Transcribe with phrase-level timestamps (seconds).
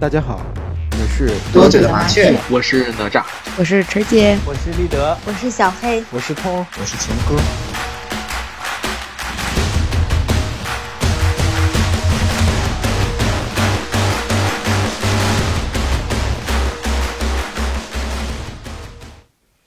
[0.00, 0.40] 大家好，
[0.90, 3.24] 我们是多嘴的麻雀，我是哪吒，
[3.56, 7.40] 我是晨姐，我是立德，我是小黑，我是通，我是秦哥。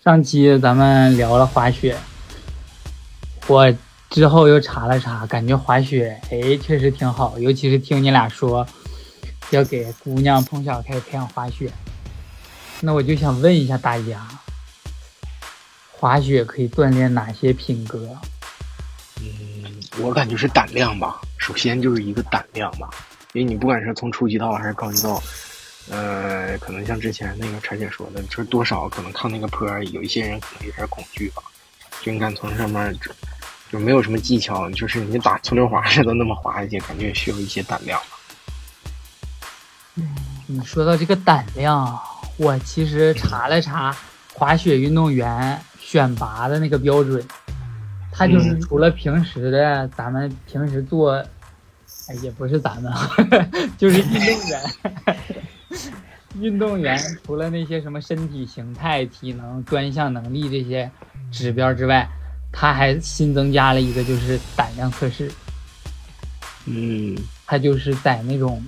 [0.04, 1.98] 上期咱们聊了滑雪，
[3.48, 3.74] 我
[4.10, 8.68] 之后又查了查，感觉滑雪哎确实挺好，尤其是听你俩说
[9.52, 11.72] 要给姑娘从小开始培养滑雪，
[12.82, 14.28] 那我就想问一下大家，
[15.92, 18.18] 滑雪可以锻炼哪些品格？
[19.22, 22.90] 嗯，我感觉是胆量吧，首先就是一个胆量吧，
[23.34, 25.22] 因为你不管是从初级道还是高级道。
[25.90, 31.42] 呃，可能像之前那个陈姐说的，就是多少可能看那个坡，有一些人可能有点恐惧吧。
[32.02, 32.94] 就你敢从上面，
[33.72, 37.98] 就没有什么技巧，就是你打搓溜滑似的那么滑下去，感觉也需要一些胆量。
[39.98, 40.08] 嗯，
[40.46, 42.00] 你说到这个胆量，
[42.38, 43.96] 我其实查了查
[44.34, 47.24] 滑雪运动员选拔的那个标准，
[48.12, 51.14] 他就是除了平时的咱们平时做，
[52.08, 52.94] 哎，也不是咱们，
[53.78, 54.62] 就是运动员。
[56.40, 60.90] 运动员除了那些什么身体形态、体能、专项能力这些
[61.32, 62.08] 指标之外，
[62.52, 65.32] 他还新增加了一个，就是胆量测试。
[66.66, 67.18] 嗯，
[67.48, 68.64] 他就是在那种，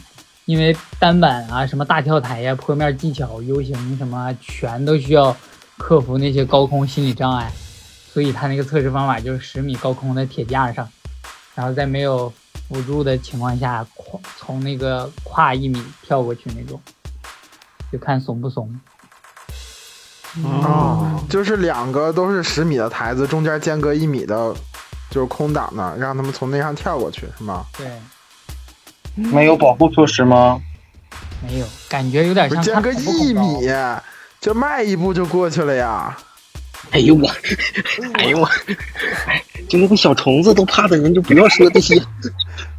[0.50, 5.38] 因为单板啊、什么大跳台呀、坡面技巧、U 型什么，全都需要
[5.78, 7.52] 克服那些高空心理障碍，
[8.12, 10.90] 所以他那个测试方法就是十米高空的铁架上，
[11.54, 12.34] 然后在没有
[12.68, 16.82] 辅助的情况下，跨从那个跨一米跳过去那种。
[17.92, 18.80] 就看怂不怂。
[20.44, 24.52] 哦，就是两个都是十米的台子，中间间隔一米的，
[25.12, 27.68] 就是空档的，让他们从那上跳过去，是吗？
[27.78, 27.88] 对。
[29.32, 30.62] 没有保护措施吗？
[31.48, 32.62] 没有，感觉有点像。
[32.62, 33.70] 间隔一米，
[34.42, 36.18] 就迈一步就过去了呀。
[36.92, 37.30] 哎呦我，
[38.16, 38.50] 哎呦我，
[39.68, 41.96] 就那个小虫子都怕的人，就不要说这些。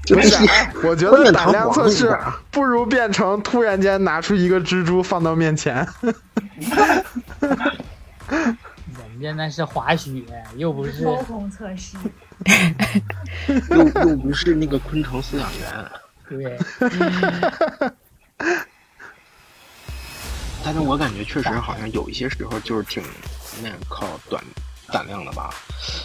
[0.09, 0.37] 没事，
[0.83, 2.19] 我觉得胆量测试
[2.50, 5.87] 不如变成突然间拿出一个蜘蛛放到面前。
[9.21, 10.23] 人家那是滑雪，
[10.56, 11.97] 又不是高空测试，
[13.71, 15.69] 又又不是那个昆虫饲养员。
[16.31, 16.59] 对。
[20.65, 23.03] 但是我感觉确实好像有一些时候就是挺
[23.63, 24.43] 那靠短
[24.87, 25.53] 胆量的吧，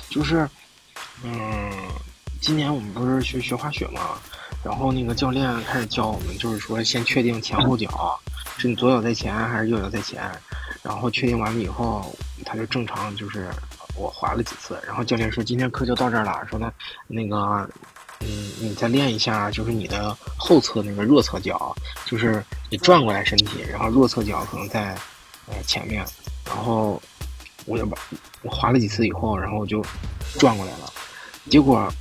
[0.10, 0.50] 就是
[1.24, 1.72] 嗯。
[2.42, 4.20] 今年我们不是去学滑雪嘛，
[4.64, 8.20] 然后那个教练开始教我们，就是说先确定前后脚，
[8.60, 10.30] 是你左脚在前还是右脚在前，
[10.84, 12.16] 然后确定完了以后，
[12.46, 13.50] 他就正常就是
[13.96, 16.72] 我滑了几次，然后教练说今天课就到这儿了，说那
[17.08, 17.68] 那个
[18.22, 24.96] 嗯你再练一下，就是你的后侧那个弱侧脚，就是你转过来身体，然后弱侧脚可能在
[25.48, 26.06] 呃前面，
[26.46, 27.02] 然后
[27.66, 27.98] 我就把
[28.42, 29.84] 我滑了几次以后，然后我就
[30.40, 30.92] 转过来了，
[31.50, 31.92] 结果。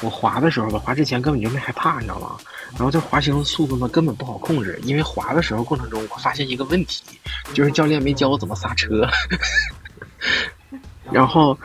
[0.00, 2.36] 我滑的时候吧，滑之前根本就没害怕，你知道吗？
[2.72, 7.04] 然后这滑行速度呢根本不好控制，因为滑的时候过程中我发现一个问题，
[7.54, 9.08] 就是教练没教我怎么刹车，
[11.12, 11.56] 然后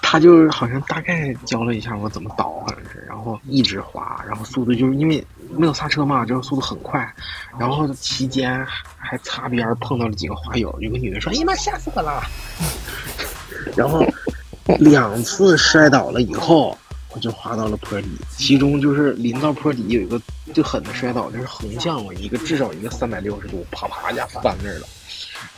[0.00, 2.93] 他就好像大概教了一下我怎么倒，好像是，
[3.24, 7.12] 后一直滑，然后速度就是因为没有刹车嘛，就是速度很快，
[7.58, 8.64] 然后期间
[8.98, 12.22] 还擦边碰到了几个滑友，有个女的说：“哎呀妈，吓死我了！”
[13.74, 14.04] 然后
[14.78, 16.76] 两次摔倒了以后。
[17.16, 20.20] 我就滑到了坡底，其中就是临到坡底有一个
[20.52, 24.86] 最狠的摔倒，就是横向我一个至少一个三百六十度，啪啪一下翻那儿了。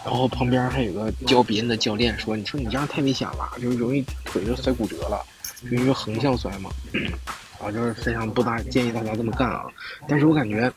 [0.05, 5.25] 然后旁边还有个教别人的教练说：“你说你这样太危险了，就是容易腿就摔骨折了，
[5.63, 6.69] 就因为横向摔嘛。”
[7.61, 9.65] 啊，就是非常不大建议大家这么干啊。
[10.09, 10.71] 但是我感觉，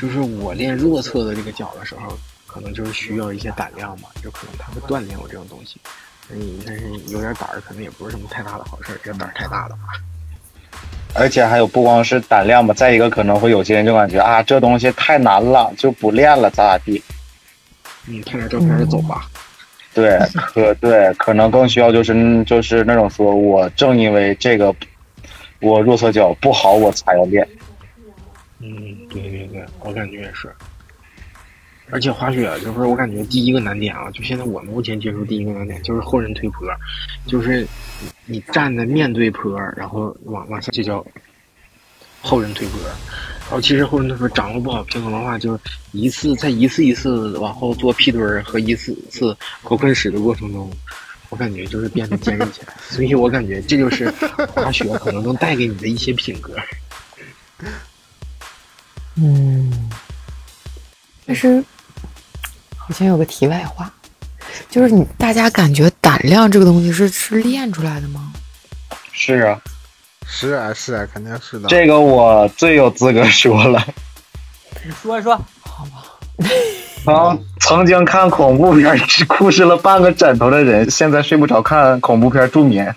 [0.00, 5.80] 就是我练弱侧的这个脚的时候，可能就是需要一些胆量嘛，就可能他会锻炼我这种东西。
[6.28, 8.98] 你但是有点胆儿，可能也不是什么太大的好事儿。
[9.02, 9.92] 这胆儿太大的话，
[11.14, 17.02] 而且还有不光是胆量吧，再一个可能会有些人就感觉啊，这东西太难了，就不练了，咋咋地。
[18.06, 19.28] 你，拍点照片就走吧。
[19.92, 24.74] 对，可对，可能更需要就是就是那种说，我正因为这个
[25.60, 27.46] 我弱侧脚不好，我才要练。
[28.60, 30.50] 嗯，对对对，我感觉也是。
[31.90, 36.66] 而且滑雪就是我感觉第一个难点啊，就现在我目前接触第一个难点就是后人推坡，
[37.26, 37.66] 就是
[38.24, 41.06] 你站在面对坡，然后往往下就叫
[42.22, 42.80] 后人推坡。
[43.42, 45.60] 然后其实后人推坡掌握不好平衡的话，就
[45.92, 50.70] 一次在一次一次往后做屁墩儿和一次次狗啃屎的过程中，
[51.28, 52.74] 我感觉就是变得坚韧起来。
[52.88, 54.10] 所以我感觉这就是
[54.54, 56.54] 滑雪可能能带给你的一些品格。
[59.16, 59.90] 嗯。
[61.26, 61.64] 但是
[62.76, 63.90] 好像有个题外话，
[64.68, 68.32] 就是你大家感觉胆量这个东西是是练出来的吗？
[69.10, 69.58] 是啊，
[70.26, 71.68] 是啊是啊，肯定是的。
[71.68, 73.82] 这个我最有资格说了。
[74.84, 76.04] 你说说，好吧，
[77.04, 82.86] 曾曾经看恐怖片只哭湿了半个枕头的人，现在睡不着看恐怖片助眠。
[82.86, 82.96] 哎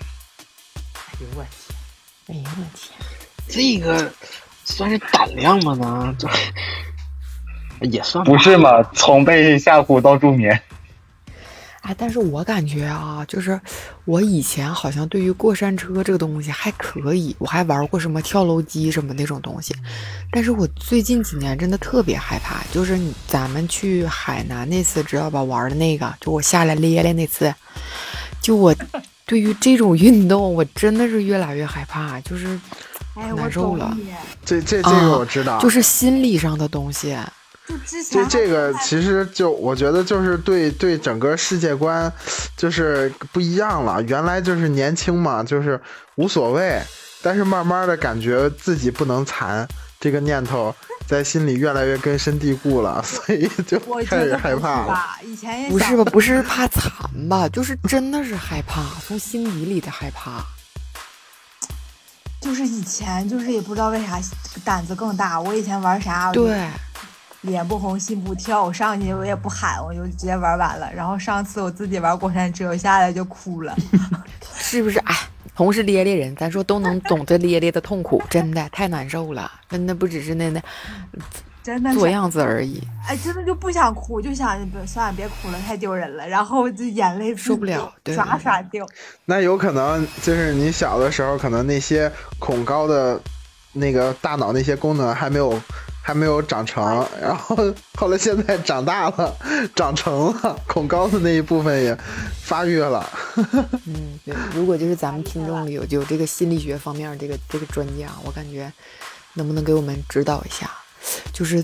[1.20, 1.44] 呦我
[2.26, 2.96] 天，哎呦我天，
[3.46, 4.10] 这个
[4.64, 6.14] 算是胆量吗呢？
[6.18, 6.26] 这
[7.86, 8.82] 也算不是嘛？
[8.94, 10.58] 从被吓唬到助眠。
[11.88, 13.58] 哎，但是我感觉啊，就是
[14.04, 19.74] 我以前好像对于过山车这个东西还可以，我还玩过什么跳楼机什么那种东西，
[20.30, 27.54] 但是我最近几年真的特别害怕，就是你咱们去海南那次知道吧，玩的那个，就我下来咧咧那次，
[28.42, 28.74] 就我
[29.24, 32.60] 对于这种运动，我真的是越来越害怕，就是
[33.34, 33.96] 难受了。
[34.44, 37.16] 这这这啊个我知道，就是心理上的东西。
[37.68, 42.10] 就之前这这个其实就我觉得就是对对整个世界观
[42.56, 44.02] 就是不一样了。
[44.04, 45.78] 原来就是年轻嘛，就是
[46.14, 46.80] 无所谓，
[47.20, 49.68] 但是慢慢的感觉自己不能残，
[50.00, 50.74] 这个念头
[51.06, 54.98] 在心里越来越根深蒂固了， 所以就开始害怕了。
[55.22, 56.04] 以前也不是吧？
[56.04, 56.90] 不是怕残
[57.28, 57.46] 吧？
[57.50, 60.42] 就是真的是害怕，从心底里的害怕。
[62.40, 64.18] 就是以前就是也不知道为啥
[64.64, 65.40] 胆子更大。
[65.40, 66.66] 我以前玩啥，对，
[67.42, 70.92] 脸不红心不跳，我上去我也不喊，我就直接玩完了。
[70.92, 73.74] 然后上次我自己玩过山车，我下来就哭了。
[74.58, 74.98] 是不是？
[75.00, 75.14] 哎，
[75.54, 80.60] 同是咧咧人，咱说都能懂这咧咧的痛苦，真的太难受了，真的不只是那那
[81.62, 86.26] 真的是，做样子而已，哎，真的就不想哭，就想别算了，别哭了，太丢人了。
[86.26, 88.84] 然后就眼泪受不了对刷刷掉。
[89.26, 93.20] 那有可能就是你小的时候，可能那些恐高的
[93.72, 95.60] 那个大脑那些功能还没有
[96.08, 97.54] 还没有长成， 然后
[97.94, 99.36] 后来现在长大了，
[99.76, 101.94] 长成了，恐高的那一部分也
[102.42, 103.06] 发育了。
[103.84, 104.34] 嗯，对。
[104.54, 108.72] 如果就是咱们听众里有有这个心理学方面这个这个专家，我感觉
[109.34, 110.70] 能不能给我们指导一下？
[111.30, 111.62] 就是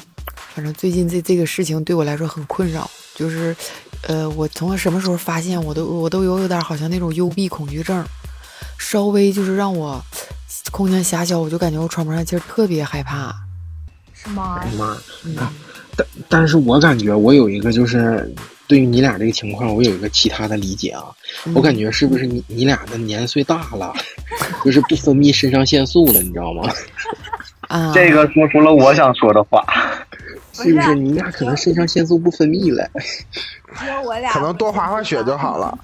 [0.55, 3.57] 反正最近这这个事情对我来说很困扰，就是
[4.03, 8.05] 呃，我从什么时候发现我都 我都有有点好像那种幽闭恐惧症，
[8.79, 10.05] 稍微就是让我
[10.71, 13.35] 空间狭小，我就感觉我喘不上气儿，特别害怕。
[14.25, 14.67] 是吗哎？
[14.69, 14.73] 呀
[15.37, 15.53] 妈！
[15.97, 18.33] 但但是我感觉我有一个就是
[18.67, 21.05] 对于你俩这个情况，我有一个其他的理解啊。
[21.55, 23.95] 我感觉是不是你你俩的年岁大了，
[24.65, 26.69] 就是不分泌肾上腺素了，你知道吗？
[27.69, 29.65] 啊， 这个说出了我想说的话。
[30.53, 32.89] 是不是你俩可能肾上腺素不分泌了？
[33.77, 35.77] 只有我俩可能多滑滑雪就好了。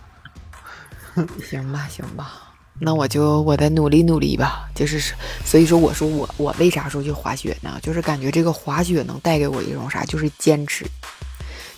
[1.42, 2.49] 行吧，行吧，
[2.80, 4.68] 那我就我再努力努力吧。
[4.74, 7.78] 就是，所以说我说我我为啥说去滑雪呢？
[7.82, 10.84] 就是感觉这个滑雪能带给我一种啥，就是坚持。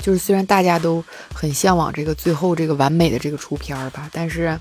[0.00, 4.58] 就是虽然大家都很向往这个最后这个完美的这个出片儿吧，但是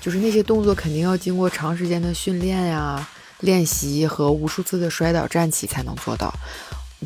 [0.00, 3.08] 就是那些动作肯定要经过长时间的训练呀、
[3.40, 6.32] 练习和无数次的摔倒站起才能做到。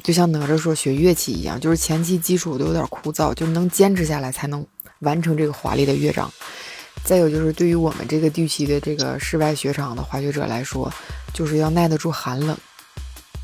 [0.03, 4.65] 就像哪吒说学乐器一样，就是前期基础都有点枯燥，就能坚持下来才能
[5.01, 6.33] 完成这个华丽的乐章。
[7.05, 10.93] 再有就是对于我们这个地区的这个室外雪场的滑雪者来说，
[11.33, 12.57] 就是要耐得住寒冷，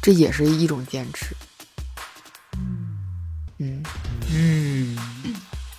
[0.03, 1.35] 这也是一种坚持。
[3.59, 3.83] 嗯，
[4.33, 4.99] 嗯，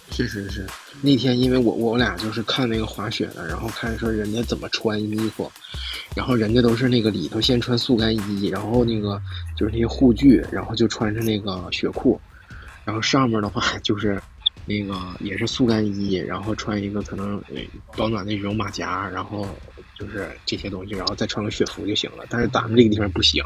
[0.09, 0.65] 是是是，
[1.01, 5.51] 那天因为我我俩就是看那个滑雪的，然后看说人家怎么穿衣服，
[6.15, 9.21] 然后人家都是那个里头先穿速干衣，然后那个
[9.55, 12.19] 就是那些护具，然后就穿上那个雪裤，
[12.83, 14.19] 然后上面的话就是
[14.65, 17.41] 那个也是速干衣，然后穿一个可能
[17.95, 19.48] 保暖的羽绒马甲，然后
[20.00, 22.25] 就是这些东西，然后再穿个雪服就行了。
[22.29, 23.43] 但是咱们这个地方不行，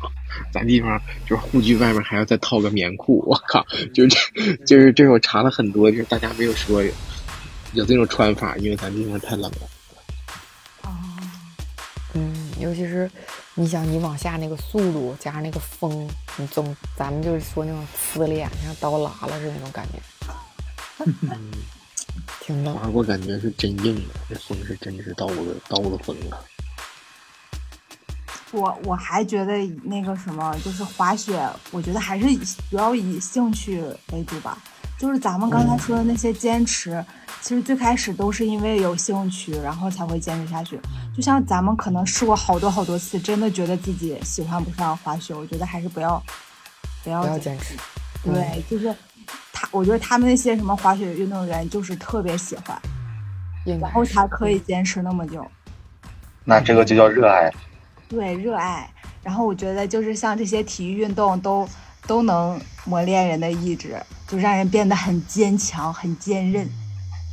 [0.52, 6.92] 咱地方就是护具外面还要再套个棉裤，我靠，就是就是这我查了很多，就是大家没有说有
[7.74, 9.70] 有这种穿法，因为咱地方太冷了。
[10.84, 10.90] 哦，
[12.14, 13.12] 嗯，尤其是
[13.56, 17.86] 你想你往下那个速度加上那个风，你总咱们就是说那种
[18.16, 20.00] 呲脸像刀拉了似的那种感觉，
[21.06, 21.52] 嗯，
[22.42, 22.76] 挺冷。
[22.76, 26.38] 滑过感觉是真硬了，这风是真是刀子刀子风啊。
[28.52, 31.40] 我我还觉得那个什么，就是滑雪，
[31.72, 32.40] 我觉得还是以
[32.70, 34.58] 主要以兴趣为主吧。
[34.98, 37.06] 就是咱们刚才说的那些坚持，
[37.42, 40.78] 其实最开始都是因为有兴趣，然后才会坚持下去。
[41.16, 46.22] 就像咱们可能试过好多好多次，真的觉得自己喜欢不上滑雪，我觉得还是不要
[47.04, 47.78] 不要不要坚坚持，
[48.26, 48.98] 对，就是他，
[49.72, 52.80] 我觉得他们那些什么滑雪运动员就是特别喜欢，
[53.80, 55.46] 然后才可以坚持那么久。
[56.44, 57.52] 那这个就叫热爱。
[58.08, 58.90] 对，热爱。
[59.22, 61.68] 然后我觉得就是像这些体育运动都
[62.08, 66.66] 都能磨练人的意志，就让人变得很坚强、很坚韧。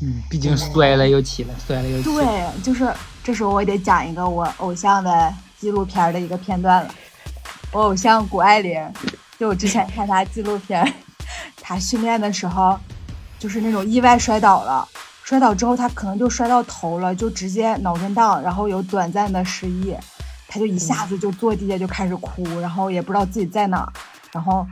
[0.02, 2.14] 嗯，毕竟摔了又起来，摔了又起来。
[2.14, 2.92] 对，就是
[3.24, 6.94] 这时候我也得讲一个我偶像的纪录片的一个片段了。
[7.72, 8.92] 我偶像谷爱凌，
[9.38, 10.92] 就我之前看她纪录片，
[11.68, 12.78] 她训练的时候，
[13.40, 14.86] 就是那种意外摔倒了，
[15.24, 19.92] 摔倒之后他可能就摔到头了，就直接脑震荡，然后有短暂的失忆，
[20.46, 23.92] 他就一下子就坐地下就开始哭，然后也不知道自己在哪儿，
[24.30, 24.64] 然后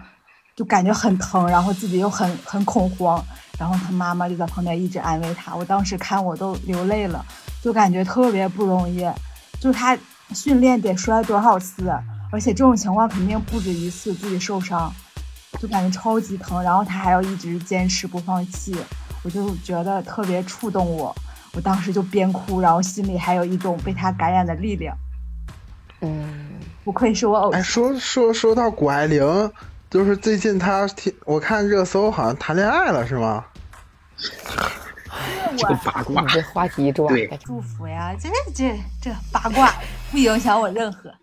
[0.55, 3.21] 就感觉很疼，然后自己又很很恐慌，
[3.59, 7.27] 然后他妈妈就在旁边一直安慰他，我当时看我都流泪了，
[7.61, 9.01] 就感觉特别不容易，
[9.59, 9.99] 就是他
[10.33, 11.93] 训练得摔多少次。
[12.31, 14.93] 而且这种情况肯定不止一次，自己受伤，
[15.59, 18.77] 就感觉超级疼，然后他还要一直坚持不放弃，
[19.23, 21.15] 我就觉得特别触动我，
[21.55, 24.97] 我当时就边哭，然后心里还有一种被他感染的力量。
[26.01, 27.61] 嗯，不愧是我偶像。
[27.61, 29.51] 哎，说说说到谷爱凌，
[29.89, 30.87] 就是最近她
[31.25, 33.45] 我看热搜好像谈恋爱了，是吗？
[35.57, 39.73] 这个八卦，这话题转对的，祝福呀，这这这八卦
[40.11, 41.15] 不影响我任何。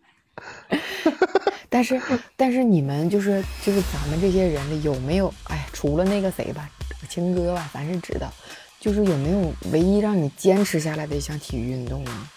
[1.74, 2.02] 但是
[2.36, 6.70] 但是你们就是就是咱们这些人里有没有哎，除了那个谁吧，
[7.08, 8.30] 青哥吧，咱是知道，
[8.78, 12.28] 就是有没有唯一让你坚持下来的一项体育运动啊？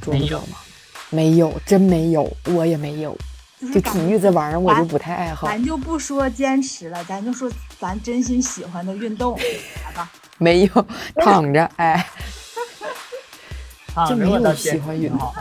[0.00, 0.58] 桌没有球吗？
[1.10, 3.16] 没有，真没有，我也没有。
[3.72, 5.46] 就体育这玩意儿，我就不太爱好。
[5.46, 7.48] 咱就不说坚持了，咱就说
[7.78, 9.38] 咱真心喜欢的运动，
[9.84, 10.10] 来吧。
[10.38, 10.86] 没有，
[11.16, 12.04] 躺着，哎，
[13.94, 15.32] 啊，就没有喜欢运动。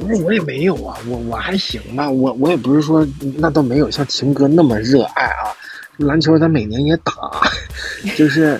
[0.00, 5.52] 不是我也没有啊，我我还行吧，我我也不是说那倒没有像秦哥那么热爱啊。
[5.98, 7.12] 篮球咱每年也打，
[8.16, 8.58] 就是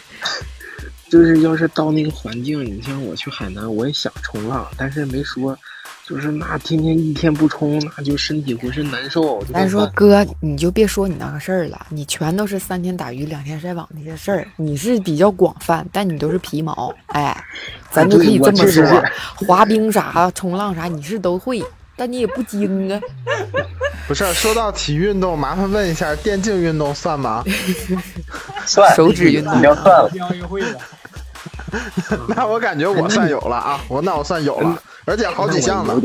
[1.08, 5.58] 就是要是到那个环境，你像我去海南，我也想冲浪，但是没说，
[6.06, 9.40] 就是那天天一天不冲，那就身体浑身难受。
[9.44, 17.36] 就咱说哥，你就别说你那个事儿了，你全都是三天打鱼两天晒网那些事儿，你是比较广泛，但你都是皮毛，哎，
[17.90, 19.02] 咱就可以这么说，
[19.46, 21.62] 滑冰啥、冲浪啥你是都会，
[21.96, 23.00] 但你也不精啊。
[24.08, 27.44] 不是，说到体育运动，麻烦问一下，电竞运动算吗？
[28.66, 30.10] 算手指运动已经算了。
[30.22, 30.80] 奥运会了，
[32.26, 36.00] 那我感觉我算有了啊，我那我算有了，而且好几项呢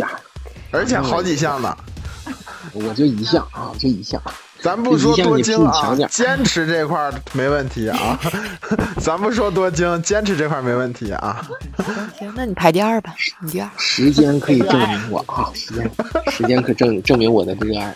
[0.71, 1.77] 而且好几项呢。
[2.73, 4.19] 我就一项啊，就一项。
[4.59, 8.19] 咱不说多精啊坚持这块儿没问题啊。
[8.99, 11.47] 咱不说多精，坚持这块儿没问题啊。
[12.17, 13.69] 行，那你排第二吧，你第二。
[13.77, 15.91] 时间可以证明我啊，时间
[16.31, 17.95] 时间可证证明我的热爱。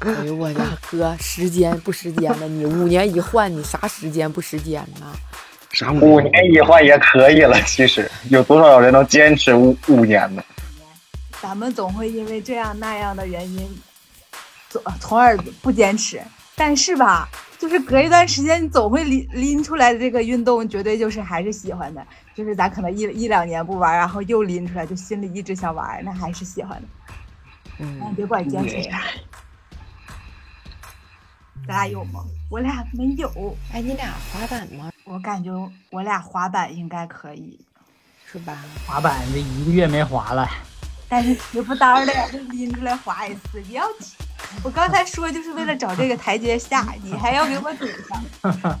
[0.00, 0.60] 哎呦我的
[0.90, 5.06] 哥，时间不时间的，你五年一换，你啥时间不时间呢？
[5.78, 10.42] 啥五年一换也可以了， 其实有多少人能坚持五五年呢？
[11.40, 13.64] 咱们总会因为这样那样的原因，
[14.68, 16.20] 从从而不坚持。
[16.56, 17.28] 但是吧，
[17.60, 22.04] 就是隔一段时间，你总会拎拎出来的这个运动，绝对就是还是喜欢的。
[22.34, 26.88] 就是咱可能一一两年不玩，然后又拎出来，就心里一直想玩，那还是喜欢的。
[27.78, 29.00] 嗯但，别管坚持啥。
[31.68, 32.24] 咱俩有吗？
[32.48, 33.56] 我俩没有。
[33.72, 34.90] 哎，你俩滑板吗？
[35.04, 35.50] 我感觉
[35.90, 37.58] 我俩滑板应该可以，
[38.30, 38.58] 是吧？
[38.86, 40.48] 滑板这一个月没滑了，
[41.08, 44.14] 但是时不当的就拎出来滑一次，不要紧。
[44.62, 48.80] 我刚才说就是为了找这个台阶下，你还要给我堵上。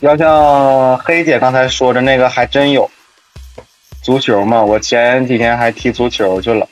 [0.00, 2.90] 要像黑姐刚才说的那个，还真有
[4.02, 4.60] 足球嘛。
[4.62, 6.66] 我前几天还踢足球去了，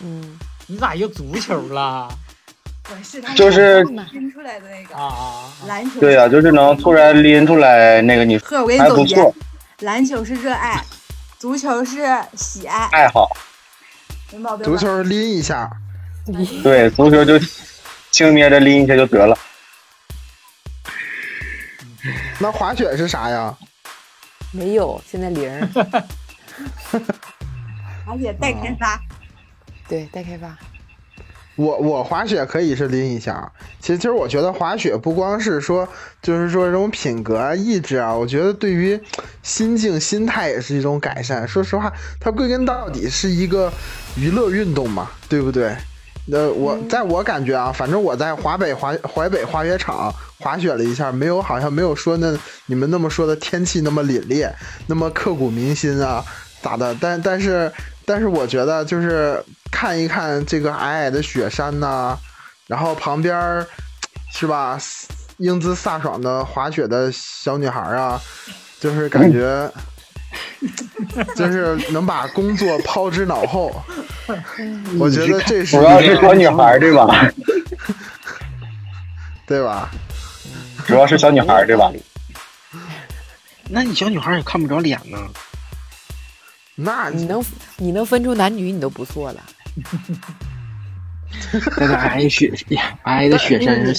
[0.00, 2.08] 嗯，你咋又足球了？
[2.90, 5.52] 我是他就是拎出来的那个啊啊！
[5.66, 6.00] 篮球。
[6.00, 9.34] 对呀、就是能突然拎出来那个你呵，我给你总结还不错，
[9.80, 10.84] 篮球是热爱，
[11.38, 13.30] 足球是喜爱，爱好。
[14.32, 14.64] 没毛病。
[14.64, 15.70] 足球拎一下，
[16.62, 17.38] 对，足球就
[18.10, 19.36] 轻捏着拎一下就得了。
[22.38, 23.56] 那滑雪是啥呀？
[24.52, 25.50] 没有，现在零。
[28.06, 29.00] 而且待开发，
[29.88, 30.54] 对，待开发。
[31.56, 35.88] 我我滑雪可以是拎一下，其实其实我觉得滑雪不光是说，
[36.20, 39.00] 就是说这种品格啊、意志啊，我觉得对于
[39.42, 41.46] 心境、心态也是一种改善。
[41.46, 43.72] 说实话，它归根到底是一个
[44.16, 45.76] 娱乐运动嘛，对不对？
[46.26, 52.34] 那我在我感觉啊，反正我在华北滑淮北滑雪场滑雪了一下，没有好像没有说那
[52.66, 54.50] 你们那么说的天气那么凛冽，
[54.86, 56.24] 那么刻骨铭心啊，
[56.62, 56.96] 咋的？
[56.98, 57.70] 但但是
[58.06, 59.44] 但是我觉得就是
[59.74, 62.16] 看一看这个矮矮的雪山呐、
[62.68, 63.66] 然后旁边儿
[64.32, 64.78] 是吧，
[65.38, 68.20] 英姿飒爽的滑雪的小女孩啊，
[68.78, 69.68] 就是感觉
[71.34, 73.74] 就是能把工作抛之脑后，
[75.00, 77.32] 我觉得这是主要是小女孩儿对吧？
[79.44, 79.90] 对吧？
[80.86, 81.90] 主要是小女孩儿对吧？
[83.68, 85.18] 那你小女孩也看不着脸呢。
[86.76, 87.44] 那你能
[87.76, 89.42] 你能分出男女，你都不错了。
[91.76, 92.52] 在那挨雪
[93.02, 93.94] 挨的雪山上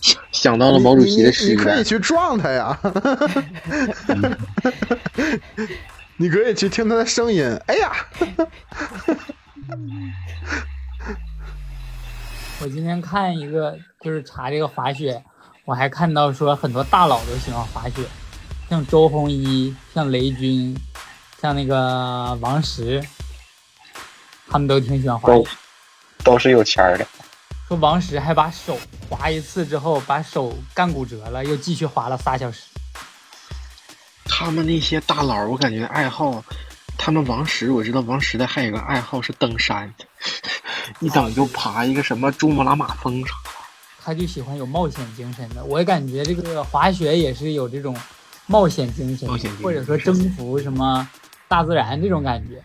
[0.00, 2.78] 想想到了毛主席的诗你可以去撞他呀，
[6.16, 7.44] 你可以去听他的声音。
[7.66, 7.92] 哎呀，
[12.62, 15.22] 我今天看一个，就是查这个滑雪，
[15.64, 18.02] 我还看到说很多大佬都喜欢滑雪，
[18.70, 20.76] 像周鸿祎、像雷军、
[21.40, 23.02] 像那个王石，
[24.50, 25.50] 他们都挺喜欢滑都雪。
[26.24, 27.06] 都是有钱儿的。
[27.66, 28.78] 说王石还把手
[29.08, 32.62] 划一次之后，把手干骨折了，又继续滑了仨小时。
[34.24, 36.42] 他们那些大佬，我感觉爱好，
[36.96, 39.92] 他们王石，我知道王石的还有个爱好是登山，
[41.00, 43.50] 一等就爬一个什么珠穆朗玛峰啥的。
[44.02, 45.62] 他就喜欢有冒险精神的。
[45.64, 47.94] 我也感觉这个滑雪也是有这种
[48.46, 51.06] 冒险精神，冒险精神或者说征服什么
[51.46, 52.62] 大自然这种感觉。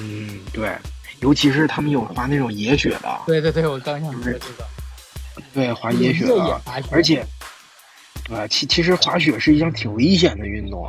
[0.00, 0.76] 嗯，对，
[1.20, 4.64] 尤其是他们有滑那种野雪的，对对对，我刚想说这个。
[5.52, 6.60] 对，滑野雪的，
[6.90, 7.24] 而且，
[8.30, 10.88] 呃，其其实滑雪是一项挺危险的运动。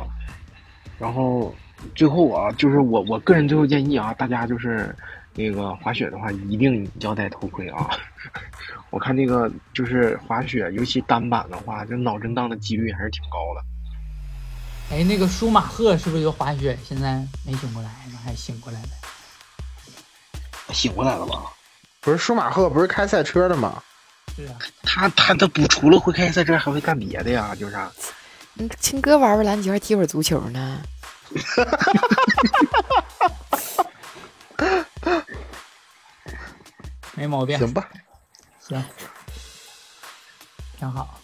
[0.98, 1.54] 然后
[1.94, 4.94] 最后啊，就是我我个人最后建议啊，大家就是
[5.34, 7.90] 那个滑雪的话，一定要戴头盔啊。
[8.90, 13.62] 我看那个就是滑雪，尤其单板的话，这脑震荡的几率还是挺高的。
[14.90, 16.78] 哎，那个舒马赫是不是就滑雪？
[16.86, 18.88] 现在没醒过来呢，还醒过来了？
[20.72, 21.52] 醒过来了吧？
[22.00, 23.82] 不是舒马赫不是开赛车的吗？
[24.36, 27.54] 是啊，他他他不除了会开赛车，还会干别的呀？
[27.54, 27.90] 就是啥？
[28.54, 30.82] 嗯，亲哥玩玩篮球，还踢会儿足球呢。
[37.14, 37.58] 没毛病。
[37.58, 37.88] 行吧，
[38.60, 38.82] 行，
[40.78, 41.20] 挺好。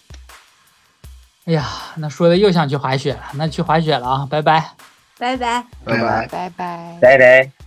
[1.44, 4.70] 哎呀，那说的又想去滑雪了，那去滑雪了啊，拜拜。
[5.18, 5.64] 拜拜。
[5.84, 6.26] 拜拜。
[6.28, 6.98] 拜拜。
[7.00, 7.61] 拜拜。